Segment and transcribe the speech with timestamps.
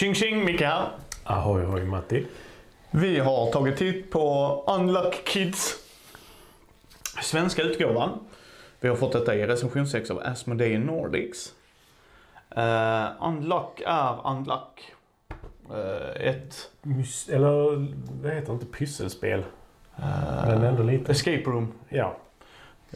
[0.00, 0.88] Tjing tjing, Micke här.
[1.24, 2.26] Ahoy hoj Matti.
[2.90, 5.76] Vi har tagit titt på Unlock Kids.
[7.22, 8.18] Svenska utgåvan.
[8.80, 11.52] Vi har fått detta i recension 6 av Asmodee Nordics.
[12.56, 14.92] Uh, Unlock är Unlock.
[15.70, 17.50] Uh, ett Mys eller
[18.22, 18.52] vad heter det?
[18.52, 19.44] Inte pysselspel.
[20.46, 21.12] Men ändå lite.
[21.12, 22.16] escape room Ja.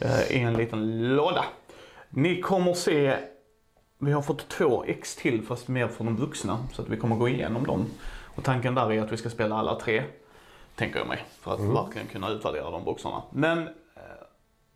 [0.05, 1.45] uh, i en liten låda.
[2.09, 3.17] Ni kommer se,
[3.99, 6.67] vi har fått två ex till fast mer för de vuxna.
[6.73, 7.85] Så att vi kommer gå igenom dem.
[8.35, 10.03] Och tanken där är att vi ska spela alla tre.
[10.75, 11.25] Tänker jag mig.
[11.39, 13.21] För att verkligen kunna utvärdera de boxarna.
[13.31, 13.67] Men eh,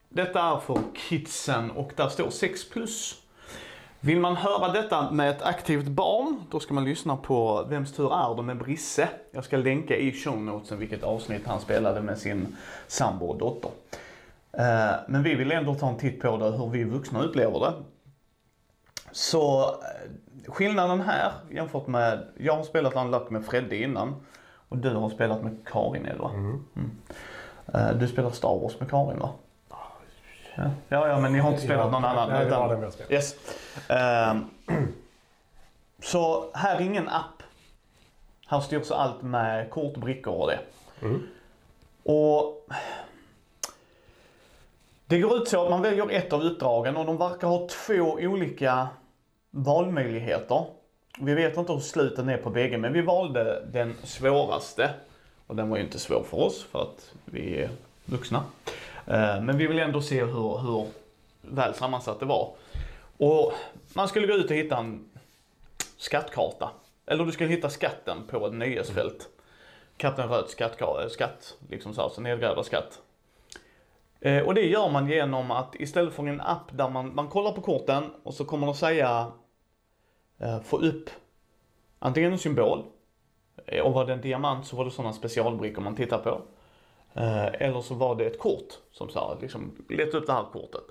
[0.10, 3.22] detta är för kidsen och där står 6 plus.
[4.02, 8.14] Vill man höra detta med ett aktivt barn, då ska man lyssna på Vems tur
[8.14, 9.10] är det med Brisse.
[9.32, 13.72] Jag ska länka i show notesen vilket avsnitt han spelade med sin sambo och dotter.
[14.52, 17.74] Eh, Men vi vill ändå ta en titt på det, hur vi vuxna upplever det.
[19.12, 24.16] Så eh, skillnaden här jämfört med, jag har spelat Unlock med Fredde innan
[24.70, 26.32] och du har spelat med Karin är det va?
[26.34, 26.66] Mm.
[27.74, 29.30] Eh, Du spelar Star Wars med Karin va?
[30.56, 32.30] Ja, ja, ja men ni har inte spelat Ja, någon annan?
[32.30, 33.12] nej, det utan- var den spelat.
[33.12, 33.36] Yes.
[33.90, 34.46] Ehm,
[36.04, 37.44] så här är ingen app.
[38.48, 40.60] Här styrs allt med kort, brickor och det.
[41.02, 41.22] Mm.
[42.04, 42.68] Och
[45.06, 48.04] det går ut så att man väljer ett av utdragen och de verkar ha två
[48.22, 48.88] olika
[49.52, 50.66] valmöjligheter.
[51.20, 54.90] Vi vet inte hur sluten är på bägge men vi valde den svåraste.
[55.48, 57.70] Och den var ju inte svår för oss för att vi är
[58.06, 58.44] vuxna.
[59.06, 60.88] Eh, men vi vill ändå se hur, hur
[61.42, 62.54] väl sammansatt det var.
[63.18, 63.54] Och
[63.94, 65.10] man skulle gå ut och hitta en
[65.98, 66.72] skattkarta.
[67.06, 69.30] Eller du skulle hitta skatten på ett nöjesfält.
[69.98, 73.02] Kapten Röds skattkar- skatt, liksom så här, så nedgrävda skatt.
[74.22, 77.52] Eh, och det gör man genom att istället för en app där man, man kollar
[77.52, 79.32] på korten och så kommer de säga
[80.64, 81.10] få upp
[82.00, 82.84] antingen en symbol.
[83.66, 86.42] Eh, och var det en diamant så var det sådana specialbrickor man tittar på.
[87.14, 90.84] Eh, eller så var det ett kort som sa liksom leta upp det här kortet.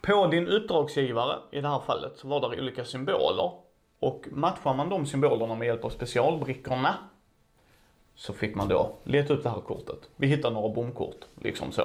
[0.00, 3.50] På din uppdragsgivare i det här fallet så var det olika symboler.
[3.98, 6.94] Och matchar man de symbolerna med hjälp av specialbrickorna
[8.14, 10.08] så fick man då leta upp det här kortet.
[10.16, 11.82] Vi hittade några bomkort, liksom så.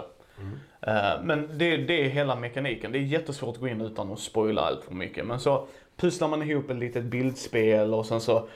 [0.81, 2.91] Eh, Men det, det är hela mekaniken.
[2.91, 5.25] Det är jättesvårt att gå in utan att spoila allt för mycket.
[5.25, 5.67] Men så
[5.99, 8.47] pusslar man ihop ett litet bildspel och sen så...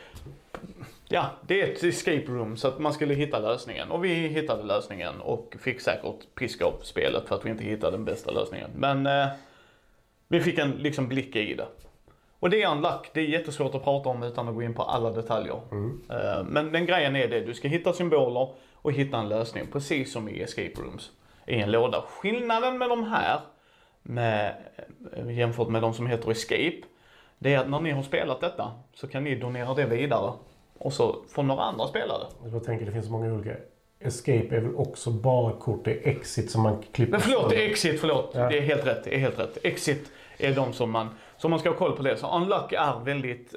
[1.10, 3.92] Ja, det är ett escape room så att man skulle hitta lösningen.
[3.92, 7.92] Och vi hittade lösningen och fick säkert piska upp spelet för att vi inte hittade
[7.92, 8.70] den bästa lösningen.
[8.76, 9.28] Men eh,
[10.28, 11.68] vi fick en liksom blick i det.
[12.40, 13.10] Och det är unlock.
[13.14, 15.62] Det är jättesvårt att prata om utan att gå in på alla detaljer.
[16.10, 17.40] Eh, Men den grejen är det.
[17.40, 19.68] Du ska hitta symboler och hitta en lösning.
[19.72, 21.12] Precis som i escape rooms.
[21.48, 22.04] I en låda.
[22.08, 23.40] Skillnaden med de här
[24.02, 24.56] med,
[25.18, 26.82] eh, jämfört med de som heter escape.
[27.44, 30.34] Det är att när ni har spelat detta så kan ni donera det vidare.
[30.78, 32.50] Och så får några andra spela det.
[32.52, 33.56] Jag tänker det finns så många olika.
[34.00, 35.86] Escape är väl också bara kort.
[35.86, 38.32] Det är exit som man klipper Men förlåt, det är exit, förlåt.
[38.34, 38.50] Ja.
[38.50, 39.58] Det är helt rätt, det är helt rätt.
[39.64, 42.18] Exit är de som man, som man ska ha koll på det.
[42.18, 43.56] Så unlock är väldigt,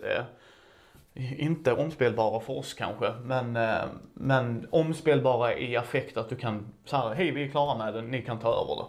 [1.15, 6.73] eh, inte omspelbara för oss kanske, men, eh, men omspelbara i affekt att du kan
[6.93, 8.85] här, hej vi är klara med det, ni kan ta över det.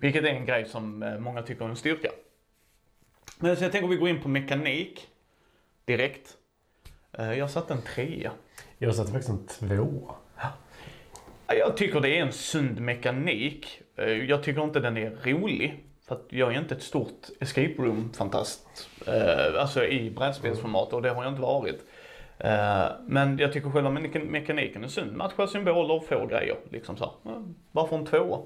[0.00, 2.08] Vilket är en grej som eh, många tycker är en styrka.
[3.38, 5.06] Men så jag tänker vi går in på mekanik
[5.84, 6.36] direkt.
[7.12, 8.32] Eh, jag satte en trea.
[8.78, 10.14] Jag satte faktiskt en tvåa.
[11.46, 13.80] Ja, Jag tycker det är en sund mekanik.
[13.96, 15.82] Eh, Jag tycker inte den är rolig.
[16.06, 18.88] För att jag är inte ett stort escape room-fantast.
[19.06, 21.84] Eh, Alltså i brädspelsformat och det har jag inte varit.
[23.06, 25.16] Men jag tycker själva mekan- mekaniken är sund.
[25.16, 26.56] Matcha symboler, få grejer.
[26.70, 27.12] Liksom så.
[27.72, 28.38] Varför en tvåa?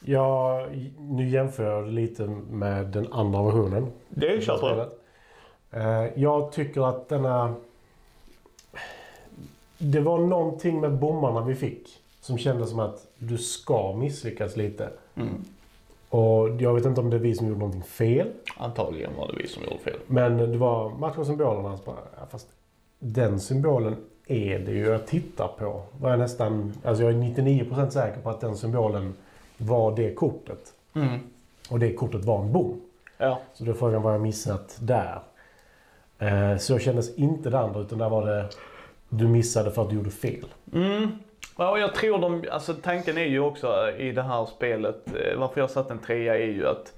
[0.00, 0.66] Ja,
[0.98, 3.86] nu jämför jag lite med den andra versionen.
[4.08, 4.68] Det kör bra.
[4.68, 5.00] spelet.
[5.70, 7.54] Eh, Jag tycker att denna...
[9.78, 11.88] Det var någonting med bommarna vi fick
[12.20, 14.88] som kändes som att du ska misslyckas lite.
[15.14, 15.44] Mm.
[16.08, 18.28] Och jag vet inte om det är vi som gjorde någonting fel.
[18.56, 19.96] Antagligen var det vi som gjorde fel.
[20.06, 21.76] Men det var matchen symbolerna.
[21.76, 22.48] Så bara, ja, fast
[22.98, 23.96] den symbolen
[24.26, 25.82] är det ju jag tittar på.
[26.00, 29.14] Var jag, nästan, alltså jag är 99% säker på att den symbolen
[29.58, 30.72] var det kortet.
[30.94, 31.18] Mm.
[31.70, 32.80] Och det kortet var en bom.
[33.18, 33.40] Ja.
[33.54, 35.20] Så då är frågan vad jag missat där.
[36.18, 38.48] Eh, så kändes inte det andra utan där var det
[39.08, 40.46] du missade för att du gjorde fel.
[40.72, 41.10] Mm.
[41.56, 45.60] Ja, jag tror de, alltså tanken är ju också i det här spelet, eh, varför
[45.60, 46.92] jag satt en trea är ju att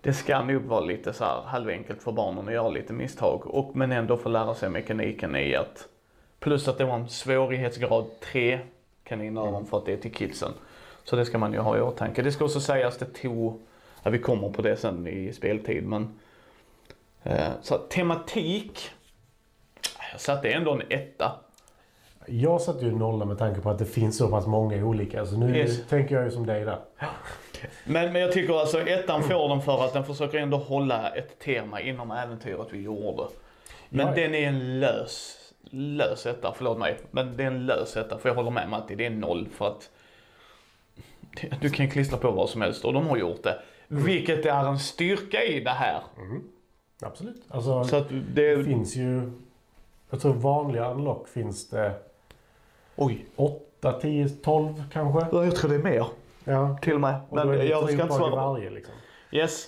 [0.00, 3.46] det ska nog vara lite så här halvenkelt för barnen att göra lite misstag.
[3.46, 5.88] Och, men ändå få lära sig mekaniken i att,
[6.38, 8.60] plus att det var en svårighetsgrad 3
[9.04, 10.52] kaninöron för att det är till kidsen.
[11.04, 12.22] Så det ska man ju ha i åtanke.
[12.22, 13.60] Det ska också sägas det tog,
[14.02, 16.18] ja vi kommer på det sen i speltid men.
[17.22, 18.90] Eh, så tematik
[20.12, 21.32] Jag satte ändå en etta.
[22.26, 25.26] Jag satte ju nolla med tanke på att det finns så pass många olika.
[25.26, 25.86] Så nu Yes.
[25.88, 26.78] tänker jag ju som dig där.
[27.84, 31.38] Men, men jag tycker alltså ettan får den för att den försöker ändå hålla ett
[31.38, 33.22] tema inom äventyret vi gjorde.
[33.88, 34.12] Men Ja.
[34.14, 35.36] den är en lös,
[35.70, 36.96] lös etta, förlåt mig.
[37.10, 39.66] Men det är en lös etta, för jag håller med Matti, det är noll för
[39.68, 39.90] att
[41.60, 43.58] du kan klistra på vad som helst och de har gjort det.
[43.88, 46.00] Vilket är en styrka i det här.
[47.02, 47.42] Absolut.
[47.48, 49.30] Alltså, Så att det det, finns ju...
[50.10, 51.92] Jag tror vanliga unlock finns det
[52.96, 53.24] oj.
[53.36, 55.26] 8, 10, 12 kanske.
[55.36, 56.06] Ja, jag tror det är mer
[56.44, 56.78] Ja.
[56.82, 57.14] till och med.
[57.28, 58.36] Och Men det jag ska inte svara.
[58.36, 58.94] varje liksom.
[59.30, 59.66] Yes.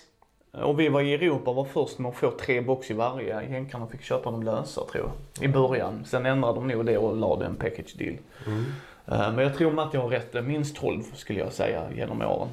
[0.53, 3.43] Och vi var i Europa och var först med att få tre box i varje.
[3.50, 5.44] Jänkarna fick köpa dem lösa tror jag.
[5.44, 6.05] I början.
[6.05, 8.17] Sen ändrade de nog det och lade en package deal.
[8.47, 8.65] Mm.
[9.07, 10.45] Eh, Men jag tror Matti har rätt.
[10.45, 12.49] Minst 12 skulle jag säga genom åren.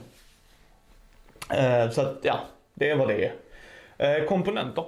[1.50, 2.40] Eh, Så att ja,
[2.74, 3.26] det är vad det
[3.98, 4.20] är.
[4.22, 4.84] Eh, Komponenter.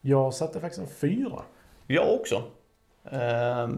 [0.00, 1.42] Jag satte faktiskt en fyra.
[1.86, 2.34] Jag också.
[3.04, 3.68] Eh,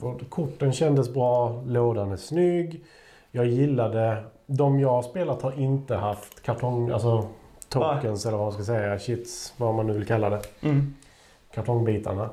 [0.00, 2.84] För korten kändes bra, lådan är snygg.
[3.30, 4.24] Jag gillade...
[4.48, 6.90] De jag har spelat har inte haft kartong...
[6.90, 7.28] Alltså
[7.68, 8.98] tokens eller vad man ska säga.
[8.98, 10.42] Shits, vad man nu vill kalla det.
[10.60, 10.94] Mm.
[11.54, 12.30] Kartongbitarna.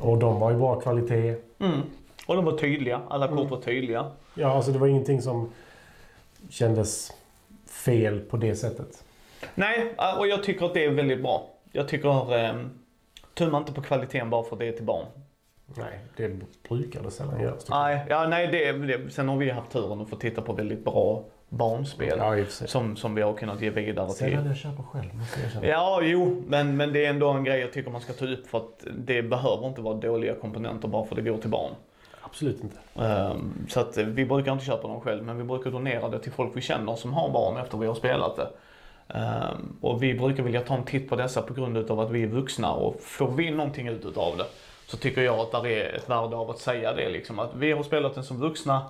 [0.00, 1.36] Och de var i bra kvalitet.
[1.58, 1.80] Mm.
[2.28, 3.00] Och de var tydliga.
[3.08, 3.50] Alla kort Mm.
[3.50, 4.10] var tydliga.
[4.34, 5.52] Ja, alltså det var ingenting som
[6.50, 7.12] kändes
[7.66, 9.04] fel på det sättet.
[9.54, 11.46] Nej, eh, och jag tycker att det är väldigt bra.
[11.72, 12.52] Jag tycker, eh,
[13.34, 15.06] tumma inte på kvaliteten bara för att det är till barn.
[15.76, 16.30] Nej, det
[16.68, 17.68] brukar det sällan göras.
[17.70, 20.84] Nej, ja, nej det, det, sen har vi haft turen att få titta på väldigt
[20.84, 22.18] bra barnspel.
[22.18, 22.44] Ja.
[22.48, 24.16] Som, som vi har kunnat ge vidare till.
[24.16, 25.66] Sällan jag köper själv, måste jag erkänna.
[25.66, 28.46] Ja, jo, men, men det är ändå en grej jag tycker man ska ta upp
[28.46, 31.72] för att det behöver inte vara dåliga komponenter bara för att det går till barn.
[32.30, 33.04] Absolut inte.
[33.04, 36.32] Ehm, så att vi brukar inte köpa dem själv, men vi brukar donera det till
[36.32, 38.48] folk vi känner som har barn efter vi har spelat det.
[39.18, 42.22] Ehm, och vi brukar vilja ta en titt på dessa på grund utav att vi
[42.22, 44.44] är vuxna och får vi någonting ut utav det
[44.86, 47.72] så tycker jag att det är ett värde av att säga det liksom att vi
[47.72, 48.82] har spelat den som vuxna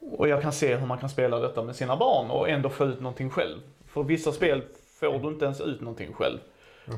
[0.00, 2.84] och jag kan se hur man kan spela detta med sina barn och ändå få
[2.84, 3.58] ut någonting själv.
[3.86, 4.62] För vissa spel
[5.00, 6.38] får du inte ens ut någonting själv.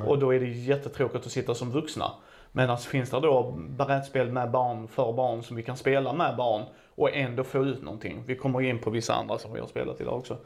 [0.06, 2.10] Och då är det jättetråkigt att sitta som vuxna.
[2.56, 6.64] Medan finns det då brädspel med barn, för barn, som vi kan spela med barn
[6.94, 8.22] och ändå få ut någonting.
[8.26, 10.36] Vi kommer in på vissa andra som vi har spelat idag också.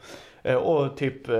[0.43, 1.35] Eh, och typ, eh,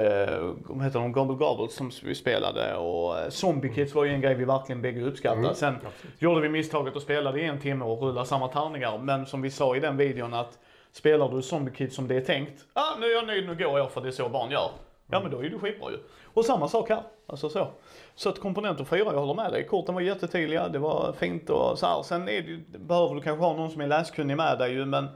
[0.60, 4.22] vad heter de, Gobble Gobbles som vi spelade och eh, Zombie Kids var ju en
[4.22, 5.42] grej vi verkligen bägge uppskattade.
[5.42, 6.22] Mm, Sen absolut.
[6.22, 8.98] gjorde vi misstaget att spela det i en timme och rulla samma tärningar.
[8.98, 10.60] Men som vi sa i den videon att
[10.92, 13.80] spelar du Zombie Kids som det är tänkt, ah, nu är jag nöjd, nu går
[13.80, 14.70] jag för det är så barn gör.
[15.12, 15.98] Ja men då är du skitbra ju.
[16.26, 17.04] Och samma sak här.
[17.28, 17.68] Alltså så.
[18.16, 19.68] Så att komponenter 4, jag håller med dig.
[19.68, 22.04] Korten var jättetydliga, det var fint och så här.
[22.04, 25.08] Sen är det, behöver du kanske ha någon som är läskunnig med dig ju men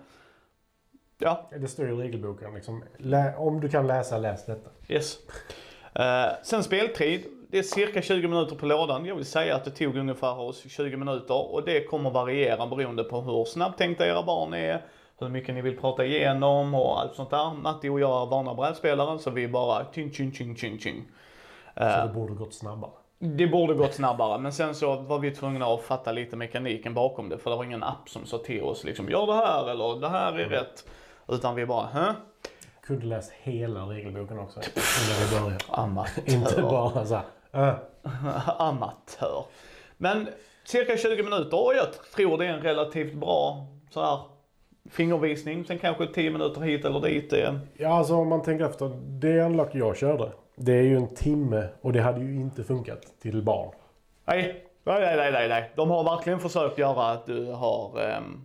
[1.18, 2.84] Ja, Det står ju i regelboken liksom.
[2.98, 4.70] Lä- om du kan läsa, läs detta.
[4.88, 5.18] yes.
[5.96, 7.26] Eh, sen speltid.
[7.50, 9.06] Det är cirka 20 minuter på lådan.
[9.06, 13.04] Jag vill säga att det tog ungefär oss 20 minuter och det kommer variera beroende
[13.04, 14.82] på hur snabbtänkta era barn är,
[15.20, 17.52] hur mycket ni vill prata igenom och allt sånt där.
[17.54, 21.06] Matti och jag är vana brädspelare så vi bara tjing tjing tjing tjing tjing.
[21.78, 22.92] Så Eh, det borde gått snabbare.
[23.20, 27.30] det borde gått snabbare men sen så var vi tvungna att fatta lite mekaniken bakom
[27.30, 30.00] det för det var ingen app som sa till oss liksom gör det här eller
[30.02, 30.88] det här är rätt.
[31.28, 32.14] Utan vi bara, hä?
[32.82, 35.64] Kunde läst hela regelboken också innan vi började.
[35.70, 36.34] Amatör.
[36.34, 37.16] Inte bara så
[37.52, 37.70] här.
[37.70, 37.76] Äh,
[38.62, 39.44] Amatör.
[39.98, 40.28] Men
[40.64, 44.20] cirka 20 minuter och jag tror det är en relativt bra så här
[44.90, 45.66] fingervisning.
[45.66, 47.34] Sen kanske 10 minuter hit eller dit.
[47.78, 48.92] Ja, alltså om man tänker efter.
[49.08, 50.32] Det unlock jag körde.
[50.56, 53.72] Det är ju en timme och det hade ju inte funkat till barn.
[54.84, 55.72] nej, nej, nej, nej, nej.
[55.76, 58.42] De har verkligen försökt göra att du har um,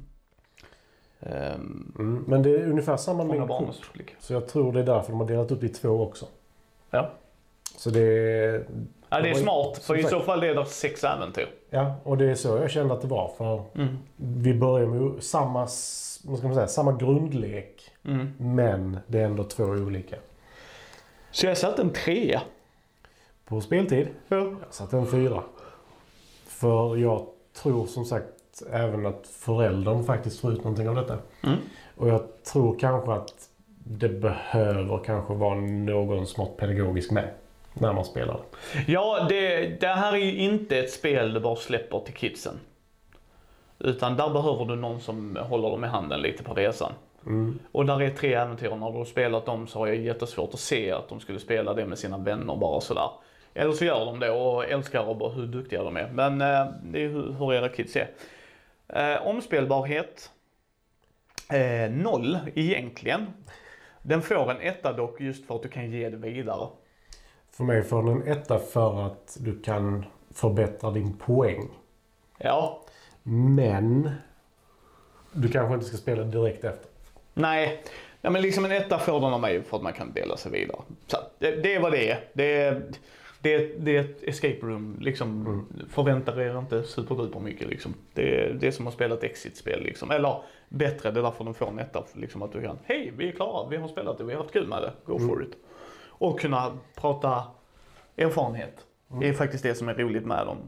[1.20, 2.24] um, Mm.
[2.26, 3.90] Men det är ungefär samma mängd kort.
[4.18, 6.26] Så jag tror det är därför de har delat upp det i två också.
[6.90, 7.10] Ja.
[7.76, 8.64] Så det är...
[9.10, 9.78] ja, det är smart.
[9.82, 11.48] För i så fall är det sex äventyr.
[11.70, 13.30] Ja, och det är så jag kände att det var.
[13.38, 13.98] För Mm.
[14.16, 15.60] vi börjar med samma,
[16.24, 17.90] vad ska man säga, samma grundlek.
[18.04, 18.32] Mm.
[18.38, 20.16] Men det är ändå två olika.
[21.30, 22.42] Så jag satte en trea.
[23.44, 24.36] På speltid, Ja.
[24.36, 25.42] jag satte en fyra.
[26.46, 27.26] För jag
[27.62, 31.18] tror som sagt även att föräldern faktiskt får ut någonting av detta.
[31.44, 31.56] Mm.
[31.96, 33.48] Och jag tror kanske att
[33.84, 37.28] det behöver kanske vara någon smått pedagogisk med.
[37.72, 38.40] När man spelar.
[38.86, 42.60] Ja, det, det här är ju inte ett spel du bara släpper till kidsen.
[43.78, 46.92] Utan där behöver du någon som håller dem i handen lite på resan.
[47.26, 47.58] Mm.
[47.72, 48.70] Och där är tre äventyr.
[48.70, 51.74] När du har spelat dem så har jag jättesvårt att se att de skulle spela
[51.74, 53.10] det med sina vänner bara sådär.
[53.54, 56.10] Eller så gör de det och älskar och bara hur duktiga de är.
[56.12, 58.10] Men eh, det är hur, hur era kids är.
[58.88, 60.30] Eh, omspelbarhet.
[61.52, 63.26] Eh, noll egentligen.
[64.02, 66.68] Den får en etta dock just för att du kan ge det vidare.
[67.60, 71.68] För mig får den en etta för att du kan förbättra din poäng.
[72.38, 72.82] Ja.
[73.22, 74.10] Men
[75.32, 76.86] du kanske inte ska spela direkt efter.
[77.34, 77.82] Nej.
[78.20, 80.52] Ja, men liksom en etta får den av mig för att man kan dela sig
[80.52, 80.80] vidare.
[81.06, 82.24] Så det, det är vad det är.
[82.32, 82.82] Det är,
[83.40, 84.96] det det är ett escape room.
[85.00, 85.66] Liksom, Mm.
[85.90, 87.68] Förvänta er inte superduper mycket.
[87.68, 87.94] Liksom.
[88.14, 89.82] Det, är, det är som att spela ett exit-spel.
[89.82, 90.10] Liksom.
[90.10, 92.04] Eller bättre, det är därför de får en etta.
[92.12, 94.52] Liksom, att du kan, hej vi är klara, vi har spelat det, vi har haft
[94.52, 95.28] kul med det, go Mm.
[95.28, 95.56] for it.
[96.20, 97.44] Och kunna prata
[98.16, 98.74] erfarenhet.
[99.08, 99.20] Mm.
[99.20, 100.58] Det är faktiskt det som är roligt med dem.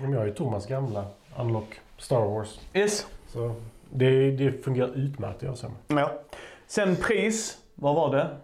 [0.00, 1.06] Jag har ju Thomas gamla
[1.38, 2.60] Unlock Star Wars.
[2.74, 3.06] Yes.
[3.28, 3.54] Så
[3.90, 5.66] det, det fungerar utmärkt göra så.
[5.86, 6.12] Ja.
[6.66, 8.36] Sen pris, vad var det?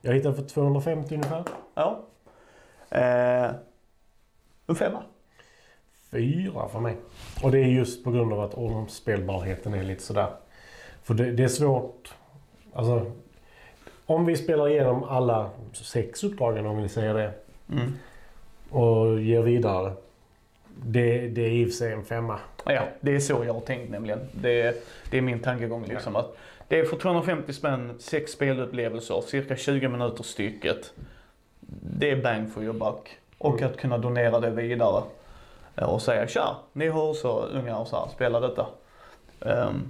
[0.00, 1.44] Jag hittade för 250 ungefär.
[1.74, 2.00] Ja.
[2.90, 3.50] Eh,
[4.66, 5.02] en femma.
[6.10, 6.96] Fyra för mig.
[7.42, 10.30] Och det är just på grund av att omspelbarheten är lite sådär.
[11.02, 12.14] För det, det är svårt.
[12.72, 13.12] Alltså,
[14.06, 17.32] om vi spelar igenom alla sex uppdragen om vi säger det.
[17.72, 17.92] Mm.
[18.70, 19.92] Och ger vidare.
[20.84, 22.38] Det, det är i och för sig en femma.
[22.66, 24.20] Ja, det är så jag har tänkt nämligen.
[24.32, 24.74] Det, är-
[25.10, 26.16] det är min tankegång liksom.
[26.16, 26.36] Att
[26.68, 30.92] det är för 250 spänn, sex spelupplevelser, cirka 20 minuter stycket.
[31.98, 33.18] Det är bang for your buck.
[33.38, 33.70] Och Mm.
[33.70, 35.02] att kunna donera det vidare.
[35.74, 38.66] Och säga tja, ni har också ungar och så här, spela detta.
[39.40, 39.82] Ehm,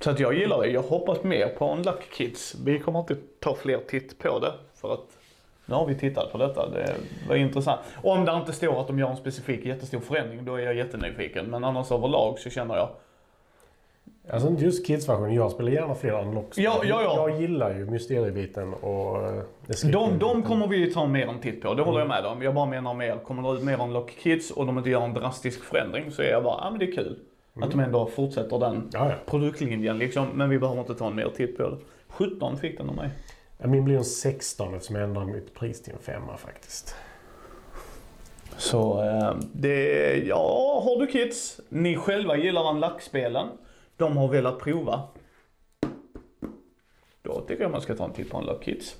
[0.00, 0.68] så att jag gillar det.
[0.68, 2.54] Jag hoppas mer på Unluck Kids.
[2.64, 4.52] Vi kommer inte ta fler titt på det.
[4.74, 5.18] För att
[5.66, 6.70] nu har vi tittat på detta.
[6.70, 6.94] Det
[7.28, 7.80] var intressant.
[8.02, 11.46] Om det inte står att de gör en specifik jättestor förändring, då är jag jättenyfiken.
[11.46, 12.88] Men annars överlag så känner jag,
[14.30, 15.34] Alltså inte just Kids-versionen.
[15.34, 16.58] Jag spelar gärna fler Unlocks.
[16.58, 17.28] Ja, ja, ja.
[17.28, 19.22] Jag gillar ju mysteriebiten och...
[19.22, 19.42] eh,
[19.92, 21.74] de, de kommer vi ju ta mer en titt på.
[21.74, 22.42] Det håller jag med om.
[22.42, 25.14] Jag bara menar mer, kommer det ut mer Unlock Kids och de inte gör en
[25.14, 27.18] drastisk förändring så är jag bara, ja men det är kul.
[27.60, 29.14] Att de ändå fortsätter den Ja, ja.
[29.26, 30.28] produktlinjen liksom.
[30.34, 31.76] Men vi behöver inte ta en mer titt på det.
[32.08, 33.10] 17 fick den av mig.
[33.58, 36.94] Ja, Min blir en 16 eftersom jag ändrar mitt pris till en femma faktiskt.
[38.56, 43.48] Så eh, det, ja, har du kids, ni själva gillar Unlock-spelen,
[43.96, 45.02] de har velat prova.
[47.22, 48.96] Då tycker jag man ska ta en titt på Unlock Kids.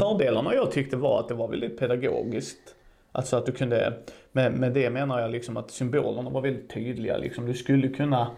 [0.00, 2.74] Fördelarna jag tyckte var att det var väldigt pedagogiskt.
[3.12, 3.98] Alltså att du kunde,
[4.34, 7.16] med, med det menar jag liksom att symbolerna var väldigt tydliga.
[7.16, 7.46] Liksom.
[7.46, 8.30] Du skulle kunna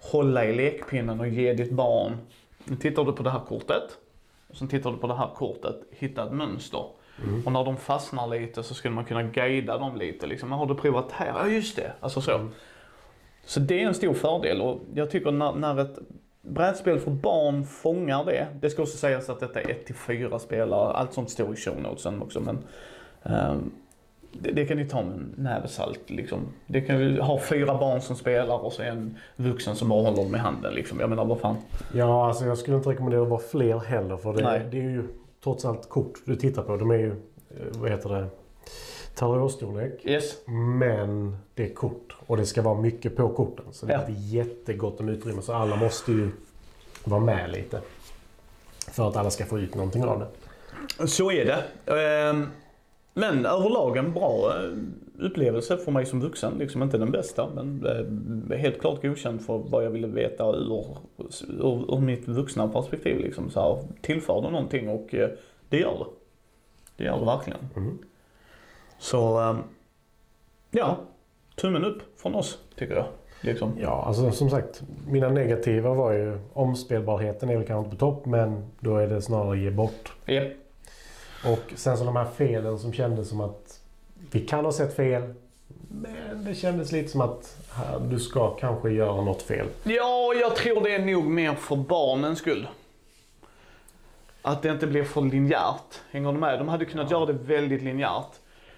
[0.00, 2.16] hålla i lekpinnen och ge ditt barn,
[2.64, 3.98] nu tittar du på det här kortet,
[4.48, 6.84] och sen tittar du på det här kortet, hitta ett mönster.
[7.44, 10.26] Och när de fastnar lite så skulle man kunna guida dem lite.
[10.26, 11.26] Liksom, har du provat här?
[11.26, 11.92] Ja just det.
[12.00, 12.48] Alltså så.
[13.44, 15.98] Så det är en stor fördel och jag tycker när, när ett
[16.42, 18.46] brädspel för barn fångar det.
[18.60, 20.92] Det ska också sägas att detta är 1 till 4 spelare.
[20.92, 22.58] Allt sånt står i show notesen också men
[23.22, 23.72] ehm,
[24.40, 26.38] det, det kan ni ta med en näve salt liksom.
[26.66, 30.16] Det kan ju ha fyra barn som spelar och så en vuxen som bara håller
[30.22, 31.00] dem i handen liksom.
[31.00, 31.56] Jag menar vad fan.
[31.94, 34.16] Ja, alltså jag skulle inte rekommendera att vara fler heller.
[34.16, 35.08] För det, det är ju
[35.44, 36.76] trots allt kort du tittar på.
[36.76, 37.16] De är ju, eh,
[37.72, 38.26] vad heter det,
[39.14, 40.00] tarot-storlek.
[40.04, 40.34] Yes.
[40.78, 43.64] Men det är kort och det ska vara mycket på korten.
[43.72, 44.08] Så det är Ja.
[44.08, 45.42] inte jättegott om utrymme.
[45.42, 46.30] Så alla måste ju
[47.04, 47.80] vara med lite.
[48.92, 50.18] För att alla ska få ut någonting av
[50.98, 51.06] det.
[51.08, 51.98] Så är det.
[52.00, 52.46] Ehm,
[53.14, 54.78] Men överlag en bra eh,
[55.18, 56.58] upplevelse för mig som vuxen.
[56.58, 57.86] Liksom inte den bästa men
[58.50, 60.86] eh, helt klart godkänd för vad jag ville veta ur,
[61.48, 63.18] ur, ur mitt vuxna perspektiv.
[63.18, 63.50] Liksom.
[63.50, 65.30] Så här, tillför det någonting och eh,
[65.68, 66.06] det gör det.
[66.96, 67.60] Det gör det verkligen.
[67.76, 67.98] Mm.
[68.98, 69.56] Så ehm,
[70.70, 70.96] ja,
[71.54, 73.06] tummen upp från oss tycker jag.
[73.40, 73.72] Liksom.
[73.80, 74.82] Ja, alltså som sagt.
[75.08, 78.26] Mina negativa var ju omspelbarheten är väl kanske inte på topp.
[78.26, 80.12] Men då är det snarare ge bort.
[80.24, 80.42] Ja.
[81.46, 83.80] Och sen så de här felen som kändes som att
[84.30, 85.34] vi kan ha sett fel.
[85.88, 89.66] Men det kändes lite som att här, du ska kanske göra något fel.
[89.82, 92.68] Ja, jag tror det är nog mer för barnens skull.
[94.42, 96.00] Att det inte blir för linjärt.
[96.10, 96.58] Hänger du med?
[96.58, 98.30] De hade kunnat göra det väldigt linjärt.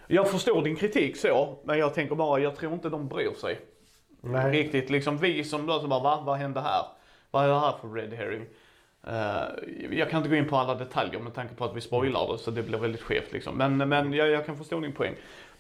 [0.07, 3.61] Jag förstår din kritik så, men jag tänker bara, jag tror inte de bryr sig.
[4.21, 4.53] Nej.
[4.53, 6.23] Riktigt, liksom vi som då så bara, va?
[6.27, 6.83] Vad hände här?
[7.31, 8.47] Vad är det här för red herring?
[9.07, 9.45] Eh,
[9.91, 12.39] jag kan inte gå in på alla detaljer med tanke på att vi spoilar det
[12.39, 13.57] så det blir väldigt skevt liksom.
[13.57, 15.15] Men, men jag, jag kan förstå din poäng.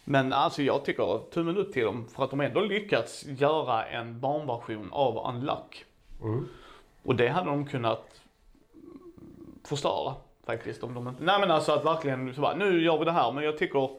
[0.05, 4.21] Men alltså jag tycker tummen upp till dem för att de ändå lyckats göra en
[4.21, 5.85] barnversion av Unlock.
[6.23, 6.49] Mm.
[7.03, 8.21] Och det hade de kunnat
[9.65, 10.15] förstöra
[10.47, 10.83] faktiskt.
[10.83, 11.25] Om de inte...
[11.25, 13.33] Nej men alltså att verkligen, så bara, nu gör vi det här.
[13.33, 13.91] Men jag tycker,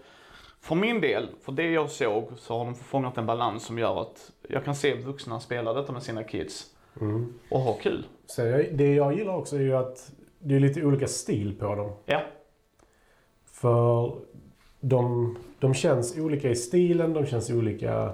[0.62, 4.02] för min del, för det jag såg så har de fångat en balans som gör
[4.02, 7.34] att jag kan se vuxna spela detta med sina kids Mm.
[7.50, 8.06] och ha kul.
[8.26, 11.76] Så jag, det jag gillar också är ju att det är lite olika stil på
[11.76, 11.92] dem.
[12.06, 12.22] Ja.
[13.52, 14.16] För
[14.80, 18.14] de, de känns olika i stilen, de känns olika...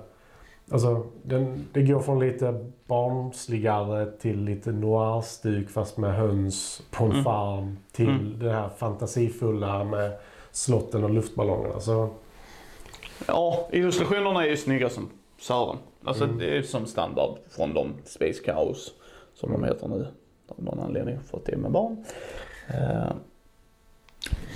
[0.72, 7.12] Alltså, den, det går från lite barnsligare till lite noir-stuk fast med höns på en
[7.12, 7.24] Mm.
[7.24, 8.40] farm till Mm.
[8.40, 10.12] det här fantasifulla med
[10.52, 11.80] slotten och luftballongerna.
[11.80, 12.10] Så,
[13.28, 15.78] Ja, illustrationerna är ju snygga som Sören.
[16.04, 18.94] Alltså det är som standard från de Space Cows
[19.34, 20.08] som de heter nu.
[20.48, 22.06] Av någon anledning för att det är med barn.
[22.68, 23.12] Eh,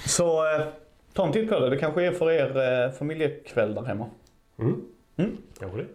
[0.05, 0.67] så eh,
[1.13, 1.69] ta en titt på det.
[1.69, 4.05] Det kanske är för er eh, familjekväll där hemma.
[4.59, 4.81] Mm.
[5.17, 5.37] Mm.
[5.59, 5.87] Kanske det.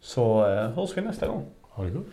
[0.00, 1.46] Så eh, hörs vi nästa gång.
[1.60, 2.06] Ha det gott.